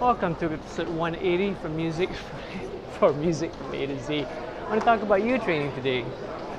Welcome 0.00 0.36
to 0.36 0.52
episode 0.52 0.90
180 0.90 1.54
from 1.54 1.74
Music 1.74 2.10
for 2.98 3.14
Music 3.14 3.50
from 3.54 3.72
A 3.72 3.86
to 3.86 3.98
Z. 4.04 4.24
I 4.24 4.68
want 4.68 4.78
to 4.78 4.84
talk 4.84 5.00
about 5.00 5.22
ear 5.22 5.38
training 5.38 5.74
today. 5.74 6.04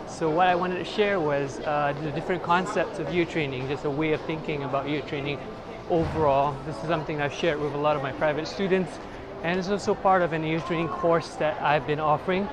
So 0.07 0.27
what 0.27 0.47
I 0.47 0.55
wanted 0.55 0.79
to 0.79 0.83
share 0.83 1.19
was 1.19 1.59
uh, 1.59 1.93
the 2.01 2.09
different 2.09 2.41
concepts 2.41 2.97
of 2.97 3.13
ear 3.13 3.25
training, 3.25 3.67
just 3.67 3.85
a 3.85 3.91
way 3.91 4.13
of 4.13 4.21
thinking 4.21 4.63
about 4.63 4.89
ear 4.89 5.01
training 5.01 5.39
overall. 5.91 6.57
This 6.65 6.75
is 6.77 6.87
something 6.87 7.21
I've 7.21 7.31
shared 7.31 7.59
with 7.61 7.75
a 7.75 7.77
lot 7.77 7.95
of 7.95 8.01
my 8.01 8.11
private 8.11 8.47
students, 8.47 8.97
and 9.43 9.59
it's 9.59 9.69
also 9.69 9.93
part 9.93 10.23
of 10.23 10.33
an 10.33 10.43
ear 10.43 10.59
training 10.61 10.87
course 10.87 11.35
that 11.35 11.61
I've 11.61 11.85
been 11.85 11.99
offering. 11.99 12.49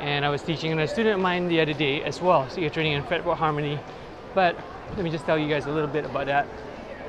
And 0.00 0.26
I 0.26 0.28
was 0.28 0.42
teaching 0.42 0.78
a 0.78 0.86
student 0.86 1.14
of 1.14 1.22
mine 1.22 1.48
the 1.48 1.62
other 1.62 1.72
day 1.72 2.04
as 2.04 2.20
well, 2.20 2.46
so 2.50 2.60
ear 2.60 2.68
training 2.68 2.92
and 2.92 3.06
fretboard 3.06 3.38
harmony. 3.38 3.80
But 4.34 4.54
let 4.96 5.02
me 5.02 5.10
just 5.10 5.24
tell 5.24 5.38
you 5.38 5.48
guys 5.48 5.64
a 5.64 5.70
little 5.70 5.88
bit 5.88 6.04
about 6.04 6.26
that, 6.26 6.46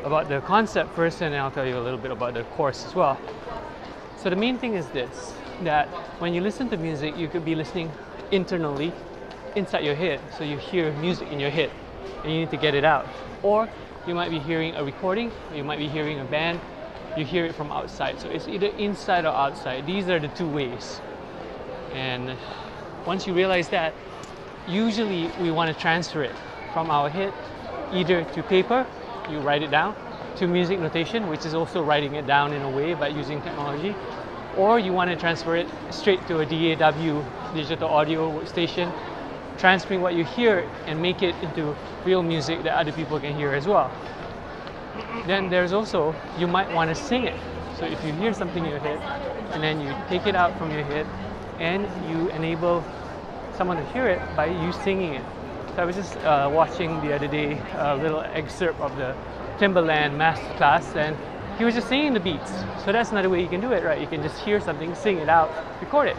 about 0.04 0.30
the 0.30 0.42
concept 0.42 0.96
first, 0.96 1.22
and 1.22 1.34
then 1.34 1.42
I'll 1.42 1.52
tell 1.52 1.66
you 1.66 1.78
a 1.78 1.82
little 1.82 2.00
bit 2.00 2.12
about 2.12 2.34
the 2.34 2.44
course 2.44 2.86
as 2.86 2.96
well. 2.96 3.20
So 4.18 4.30
the 4.30 4.36
main 4.36 4.58
thing 4.58 4.76
is 4.76 4.88
this, 4.88 5.34
that 5.64 5.88
when 6.20 6.34
you 6.34 6.42
listen 6.42 6.70
to 6.70 6.78
music, 6.78 7.18
you 7.18 7.28
could 7.28 7.46
be 7.46 7.56
listening 7.56 7.92
internally 8.32 8.94
inside 9.56 9.84
your 9.84 9.96
head. 9.96 10.20
So 10.38 10.44
you 10.44 10.58
hear 10.58 10.92
music 10.94 11.32
in 11.32 11.40
your 11.40 11.50
head 11.50 11.72
and 12.24 12.32
you 12.32 12.40
need 12.40 12.52
to 12.52 12.58
get 12.58 12.76
it 12.76 12.84
out. 12.84 13.08
Or 13.44 13.68
you 14.08 14.16
might 14.16 14.30
be 14.30 14.40
hearing 14.40 14.76
a 14.76 14.84
recording, 14.84 15.32
or 15.50 15.58
you 15.58 15.64
might 15.64 15.80
be 15.80 15.88
hearing 15.88 16.20
a 16.20 16.26
band, 16.26 16.60
you 17.18 17.26
hear 17.26 17.46
it 17.46 17.56
from 17.56 17.72
outside. 17.72 18.20
So 18.20 18.30
it's 18.30 18.48
either 18.48 18.68
inside 18.68 19.26
or 19.26 19.34
outside. 19.34 19.86
These 19.86 20.08
are 20.10 20.20
the 20.20 20.30
two 20.30 20.48
ways. 20.48 21.02
And 21.94 22.38
once 23.06 23.28
you 23.28 23.34
realize 23.34 23.70
that, 23.70 23.94
usually 24.68 25.30
we 25.42 25.52
want 25.52 25.76
to 25.76 25.80
transfer 25.80 26.24
it 26.24 26.36
from 26.74 26.90
our 26.90 27.10
head 27.10 27.34
either 27.92 28.24
to 28.24 28.44
paper, 28.44 28.86
you 29.32 29.40
write 29.40 29.64
it 29.64 29.72
down, 29.72 29.96
to 30.38 30.48
music 30.48 30.80
notation, 30.80 31.28
which 31.30 31.46
is 31.46 31.54
also 31.54 31.84
writing 31.84 32.16
it 32.16 32.28
down 32.28 32.54
in 32.54 32.62
a 32.62 32.70
way 32.70 32.94
by 32.94 33.08
using 33.08 33.42
technology, 33.42 33.96
or 34.58 34.80
you 34.80 34.92
want 34.94 35.10
to 35.10 35.16
transfer 35.16 35.56
it 35.56 35.68
straight 35.90 36.26
to 36.28 36.40
a 36.40 36.46
DAW, 36.46 37.24
digital 37.54 37.90
audio 37.90 38.32
workstation, 38.32 38.92
transferring 39.58 40.02
what 40.02 40.14
you 40.16 40.24
hear 40.24 40.68
and 40.88 41.02
make 41.02 41.22
it 41.22 41.36
into 41.42 41.76
real 42.06 42.24
music 42.24 42.64
that 42.64 42.74
other 42.74 42.92
people 42.92 43.20
can 43.20 43.36
hear 43.36 43.54
as 43.54 43.68
well. 43.68 43.92
Then 45.28 45.50
there's 45.50 45.74
also, 45.74 46.16
you 46.38 46.48
might 46.48 46.72
want 46.74 46.90
to 46.90 46.96
sing 46.96 47.26
it. 47.26 47.40
So 47.78 47.86
if 47.86 48.04
you 48.04 48.12
hear 48.14 48.34
something 48.34 48.64
in 48.64 48.70
your 48.70 48.80
head 48.80 49.00
and 49.54 49.64
then 49.64 49.80
you 49.80 49.94
take 50.10 50.26
it 50.26 50.36
out 50.36 50.58
from 50.58 50.72
your 50.72 50.84
head 50.84 51.06
and 51.60 51.84
you 52.10 52.30
enable 52.30 52.84
someone 53.56 53.78
to 53.78 53.86
hear 53.94 54.08
it 54.08 54.22
by 54.36 54.48
you 54.48 54.72
singing 54.72 55.14
it. 55.14 55.26
I 55.82 55.84
was 55.84 55.96
just 55.96 56.16
uh, 56.18 56.48
watching 56.54 57.02
the 57.02 57.12
other 57.12 57.28
day 57.28 57.60
a 57.74 57.98
little 57.98 58.22
excerpt 58.22 58.80
of 58.82 58.96
the 58.98 59.16
Timbaland 59.58 60.16
masterclass 60.16 60.96
and 60.96 61.18
he 61.58 61.66
was 61.66 61.74
just 61.74 61.88
singing 61.90 62.14
the 62.14 62.20
beats. 62.20 62.52
So 62.86 62.92
that's 62.92 63.10
another 63.10 63.32
way 63.32 63.42
you 63.42 63.50
can 63.50 63.62
do 63.62 63.72
it, 63.72 63.84
right? 63.84 64.00
You 64.00 64.06
can 64.06 64.22
just 64.22 64.38
hear 64.42 64.62
something, 64.62 64.94
sing 64.94 65.18
it 65.18 65.28
out, 65.28 65.50
record 65.82 66.10
it, 66.10 66.16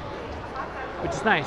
which 1.00 1.12
is 1.12 1.22
nice. 1.24 1.46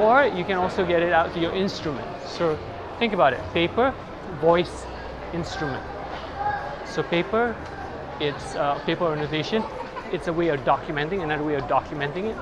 Or 0.00 0.24
you 0.24 0.42
can 0.42 0.56
also 0.56 0.86
get 0.86 1.02
it 1.02 1.12
out 1.12 1.34
to 1.34 1.38
your 1.38 1.52
instrument. 1.52 2.08
So 2.26 2.58
think 2.98 3.12
about 3.12 3.34
it 3.34 3.40
paper, 3.52 3.92
voice, 4.40 4.86
instrument. 5.34 5.84
So 6.86 7.02
paper, 7.02 7.54
it's 8.20 8.56
uh, 8.56 8.78
paper 8.86 9.14
notation. 9.14 9.62
It's 10.12 10.28
a 10.28 10.32
way 10.32 10.48
of 10.48 10.60
documenting, 10.60 11.22
another 11.22 11.44
way 11.44 11.56
of 11.56 11.64
documenting 11.64 12.30
it. 12.30 12.38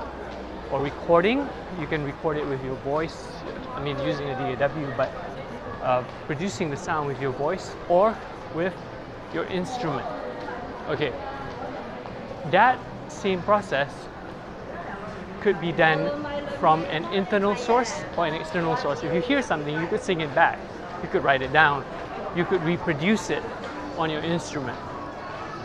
Or 0.71 0.81
recording, 0.81 1.47
you 1.79 1.87
can 1.87 2.03
record 2.03 2.37
it 2.37 2.45
with 2.45 2.63
your 2.63 2.75
voice. 2.77 3.27
I 3.75 3.81
mean, 3.81 3.97
using 3.99 4.29
a 4.29 4.55
DAW, 4.57 4.97
but 4.97 5.11
uh, 5.81 6.03
producing 6.25 6.69
the 6.69 6.75
sound 6.75 7.07
with 7.07 7.21
your 7.21 7.31
voice 7.31 7.71
or 7.87 8.15
with 8.53 8.73
your 9.33 9.45
instrument. 9.45 10.05
Okay, 10.89 11.13
that 12.51 12.79
same 13.07 13.41
process 13.43 13.91
could 15.39 15.59
be 15.61 15.71
done 15.71 16.11
from 16.59 16.83
an 16.85 17.05
internal 17.13 17.55
source 17.55 18.01
or 18.17 18.25
an 18.25 18.33
external 18.33 18.75
source. 18.75 19.03
If 19.03 19.13
you 19.13 19.21
hear 19.21 19.41
something, 19.41 19.73
you 19.79 19.87
could 19.87 20.01
sing 20.01 20.21
it 20.21 20.33
back, 20.35 20.59
you 21.01 21.07
could 21.09 21.23
write 21.23 21.41
it 21.41 21.53
down, 21.53 21.85
you 22.35 22.43
could 22.43 22.61
reproduce 22.63 23.29
it 23.29 23.43
on 23.97 24.09
your 24.09 24.21
instrument. 24.21 24.77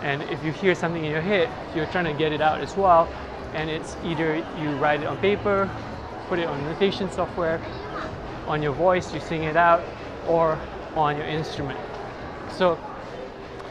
And 0.02 0.22
if 0.24 0.44
you 0.44 0.52
hear 0.52 0.74
something 0.74 1.04
in 1.04 1.10
your 1.10 1.20
head, 1.20 1.48
you're 1.74 1.86
trying 1.86 2.04
to 2.04 2.12
get 2.12 2.32
it 2.32 2.40
out 2.40 2.60
as 2.60 2.76
well, 2.76 3.08
and 3.54 3.70
it's 3.70 3.96
either 4.04 4.36
you 4.58 4.70
write 4.76 5.00
it 5.00 5.06
on 5.06 5.18
paper, 5.18 5.70
put 6.28 6.38
it 6.38 6.46
on 6.46 6.62
notation 6.64 7.10
software, 7.10 7.60
on 8.46 8.62
your 8.62 8.72
voice, 8.72 9.12
you 9.12 9.20
sing 9.20 9.44
it 9.44 9.56
out, 9.56 9.82
or 10.26 10.58
on 10.94 11.16
your 11.16 11.26
instrument. 11.26 11.78
So 12.50 12.78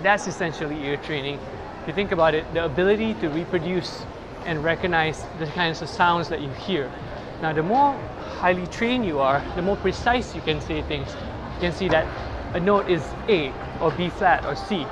that's 0.01 0.27
essentially 0.27 0.83
ear 0.85 0.97
training. 0.97 1.39
If 1.81 1.87
you 1.87 1.93
think 1.93 2.11
about 2.11 2.33
it, 2.35 2.51
the 2.53 2.65
ability 2.65 3.15
to 3.15 3.29
reproduce 3.29 4.03
and 4.45 4.63
recognize 4.63 5.23
the 5.39 5.47
kinds 5.47 5.81
of 5.81 5.89
sounds 5.89 6.29
that 6.29 6.41
you 6.41 6.49
hear. 6.49 6.91
Now, 7.41 7.53
the 7.53 7.63
more 7.63 7.93
highly 8.37 8.67
trained 8.67 9.05
you 9.05 9.19
are, 9.19 9.43
the 9.55 9.61
more 9.61 9.75
precise 9.77 10.35
you 10.35 10.41
can 10.41 10.61
say 10.61 10.81
things. 10.83 11.09
You 11.55 11.59
can 11.59 11.73
see 11.73 11.89
that 11.89 12.05
a 12.55 12.59
note 12.59 12.89
is 12.89 13.03
A 13.29 13.53
or 13.79 13.91
B 13.91 14.09
flat 14.09 14.45
or 14.45 14.55
C, 14.55 14.85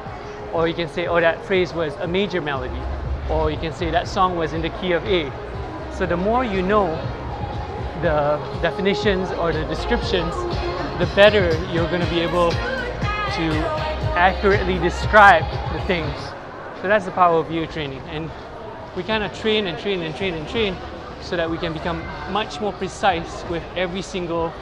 or 0.54 0.68
you 0.68 0.74
can 0.74 0.88
say, 0.90 1.08
oh, 1.08 1.20
that 1.20 1.44
phrase 1.46 1.74
was 1.74 1.94
a 1.96 2.08
major 2.08 2.42
melody, 2.42 2.82
or 3.30 3.52
you 3.52 3.58
can 3.58 3.74
say 3.74 3.92
that 3.92 4.08
song 4.08 4.36
was 4.36 4.54
in 4.54 4.62
the 4.62 4.70
key 4.70 4.94
of 4.94 5.06
A. 5.06 5.32
So, 5.96 6.06
the 6.06 6.18
more 6.18 6.44
you 6.44 6.62
know 6.62 6.88
the 8.02 8.38
definitions 8.62 9.32
or 9.32 9.52
the 9.52 9.66
descriptions, 9.66 10.34
the 11.00 11.10
better 11.16 11.50
you're 11.72 11.90
going 11.90 12.02
to 12.02 12.10
be 12.10 12.20
able 12.20 12.52
to 12.52 13.46
accurately 14.16 14.80
describe 14.80 15.44
the 15.74 15.82
things. 15.86 16.16
So, 16.82 16.88
that's 16.88 17.06
the 17.06 17.12
power 17.12 17.40
of 17.40 17.52
ear 17.52 17.68
training. 17.68 18.02
And 18.10 18.32
we 18.96 19.04
kind 19.04 19.24
of 19.24 19.34
train 19.38 19.68
and 19.68 19.78
train 19.78 20.02
and 20.02 20.16
train 20.16 20.34
and 20.34 20.48
train 20.48 20.76
so 21.22 21.36
that 21.36 21.50
we 21.50 21.58
can 21.58 21.74
become 21.74 22.04
much 22.32 22.60
more 22.62 22.74
precise 22.74 23.44
with 23.50 23.64
every 23.76 24.02
single 24.02 24.54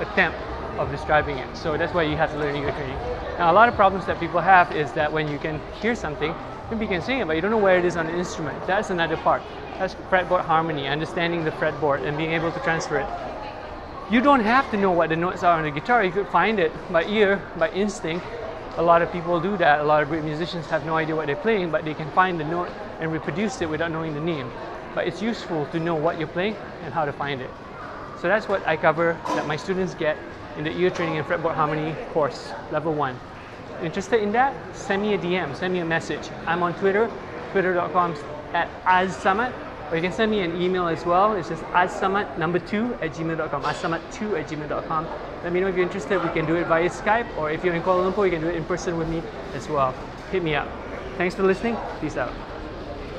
attempt 0.00 0.38
of 0.78 0.90
describing 0.90 1.38
it. 1.38 1.56
So 1.56 1.76
that's 1.76 1.94
why 1.94 2.02
you 2.02 2.16
have 2.16 2.32
to 2.32 2.38
learn 2.38 2.56
ear 2.56 2.70
training. 2.72 2.96
Now, 3.38 3.52
a 3.52 3.54
lot 3.54 3.68
of 3.68 3.74
problems 3.74 4.06
that 4.06 4.18
people 4.20 4.40
have 4.40 4.74
is 4.74 4.92
that 4.92 5.12
when 5.12 5.28
you 5.28 5.38
can 5.38 5.60
hear 5.80 5.94
something, 5.94 6.34
maybe 6.70 6.84
you 6.84 6.90
can 6.90 7.02
sing 7.02 7.20
it, 7.20 7.26
but 7.26 7.34
you 7.34 7.42
don't 7.42 7.50
know 7.50 7.58
where 7.58 7.78
it 7.78 7.84
is 7.84 7.96
on 7.96 8.06
the 8.06 8.16
instrument. 8.16 8.66
That's 8.66 8.90
another 8.90 9.16
part. 9.16 9.42
That's 9.78 9.94
fretboard 10.10 10.42
harmony, 10.42 10.88
understanding 10.88 11.44
the 11.44 11.50
fretboard 11.52 12.06
and 12.06 12.16
being 12.16 12.32
able 12.32 12.52
to 12.52 12.60
transfer 12.60 12.98
it. 12.98 13.08
You 14.12 14.20
don't 14.20 14.40
have 14.40 14.70
to 14.72 14.76
know 14.76 14.90
what 14.90 15.08
the 15.08 15.16
notes 15.16 15.42
are 15.42 15.56
on 15.56 15.64
the 15.64 15.70
guitar. 15.70 16.04
You 16.04 16.12
could 16.12 16.28
find 16.28 16.58
it 16.58 16.72
by 16.92 17.04
ear, 17.04 17.42
by 17.56 17.70
instinct. 17.70 18.26
A 18.76 18.82
lot 18.82 19.02
of 19.02 19.10
people 19.10 19.40
do 19.40 19.56
that. 19.56 19.80
A 19.80 19.84
lot 19.84 20.02
of 20.02 20.08
great 20.08 20.24
musicians 20.24 20.66
have 20.66 20.84
no 20.84 20.96
idea 20.96 21.16
what 21.16 21.26
they're 21.26 21.36
playing, 21.36 21.70
but 21.70 21.84
they 21.84 21.94
can 21.94 22.10
find 22.12 22.38
the 22.38 22.44
note 22.44 22.68
and 23.00 23.10
reproduce 23.12 23.60
it 23.62 23.68
without 23.68 23.90
knowing 23.90 24.14
the 24.14 24.20
name. 24.20 24.50
But 24.94 25.06
it's 25.06 25.22
useful 25.22 25.66
to 25.66 25.80
know 25.80 25.94
what 25.94 26.18
you're 26.18 26.28
playing 26.28 26.56
and 26.84 26.92
how 26.92 27.04
to 27.04 27.12
find 27.12 27.40
it. 27.40 27.50
So 28.20 28.28
that's 28.28 28.48
what 28.48 28.66
I 28.66 28.76
cover 28.76 29.18
that 29.28 29.46
my 29.46 29.56
students 29.56 29.94
get 29.94 30.16
in 30.56 30.64
the 30.64 30.70
ear 30.76 30.90
training 30.90 31.16
and 31.16 31.26
fretboard 31.26 31.54
harmony 31.54 31.96
course, 32.12 32.52
level 32.70 32.94
one. 32.94 33.18
Interested 33.82 34.22
in 34.22 34.30
that? 34.32 34.54
Send 34.76 35.02
me 35.02 35.14
a 35.14 35.18
DM, 35.18 35.56
send 35.56 35.74
me 35.74 35.80
a 35.80 35.84
message. 35.84 36.30
I'm 36.46 36.62
on 36.62 36.72
Twitter, 36.74 37.10
twitter.com 37.50 38.14
at 38.52 38.68
azsamat, 38.84 39.52
or 39.90 39.96
you 39.96 40.02
can 40.02 40.12
send 40.12 40.30
me 40.30 40.40
an 40.40 40.60
email 40.60 40.86
as 40.86 41.04
well. 41.04 41.34
It's 41.34 41.48
just 41.48 41.62
azsamat 41.64 42.38
number 42.38 42.60
two 42.60 42.94
at 43.02 43.12
gmail.com, 43.12 43.62
azsamat2 43.62 44.40
at 44.40 44.48
gmail.com. 44.48 45.06
Let 45.42 45.52
me 45.52 45.60
know 45.60 45.66
if 45.66 45.74
you're 45.74 45.84
interested. 45.84 46.22
We 46.22 46.30
can 46.30 46.46
do 46.46 46.54
it 46.54 46.68
via 46.68 46.88
Skype, 46.88 47.36
or 47.36 47.50
if 47.50 47.64
you're 47.64 47.74
in 47.74 47.82
Kuala 47.82 48.12
Lumpur, 48.12 48.24
you 48.24 48.30
can 48.30 48.40
do 48.40 48.48
it 48.48 48.54
in 48.54 48.64
person 48.64 48.96
with 48.96 49.08
me 49.08 49.20
as 49.54 49.68
well. 49.68 49.92
Hit 50.30 50.44
me 50.44 50.54
up. 50.54 50.68
Thanks 51.16 51.34
for 51.34 51.42
listening. 51.42 51.76
Peace 52.00 52.16
out. 52.16 52.32